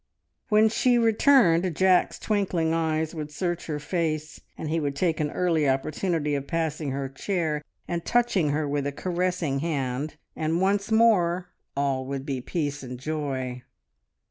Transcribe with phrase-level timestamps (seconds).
[0.49, 5.29] When she returned Jack's twinkling eyes would search her face, and he would take an
[5.29, 10.91] early opportunity of passing her chair and touching her with a caressing hand, and once
[10.91, 13.61] more all would be peace and joy.